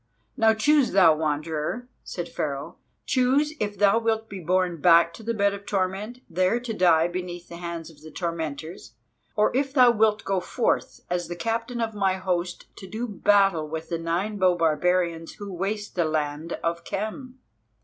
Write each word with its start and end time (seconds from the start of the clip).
"Now 0.35 0.55
choose, 0.55 0.93
thou 0.93 1.15
Wanderer," 1.15 1.87
said 2.03 2.27
Pharaoh: 2.27 2.77
"choose 3.05 3.53
if 3.59 3.77
thou 3.77 3.99
wilt 3.99 4.29
be 4.29 4.39
borne 4.39 4.81
back 4.81 5.13
to 5.13 5.21
the 5.21 5.31
bed 5.35 5.53
of 5.53 5.67
torment, 5.67 6.21
there 6.27 6.59
to 6.59 6.73
die 6.73 7.07
beneath 7.07 7.49
the 7.49 7.57
hands 7.57 7.91
of 7.91 8.01
the 8.01 8.09
tormentors, 8.09 8.95
or 9.35 9.55
if 9.55 9.75
thou 9.75 9.91
wilt 9.91 10.25
go 10.25 10.39
forth 10.39 11.01
as 11.11 11.27
the 11.27 11.35
captain 11.35 11.79
of 11.79 11.93
my 11.93 12.15
host 12.15 12.65
to 12.77 12.87
do 12.87 13.07
battle 13.07 13.67
with 13.69 13.89
the 13.89 13.99
Nine 13.99 14.39
bow 14.39 14.55
barbarians 14.55 15.33
who 15.33 15.53
waste 15.53 15.93
the 15.93 16.05
land 16.05 16.53
of 16.63 16.83
Khem. 16.83 17.37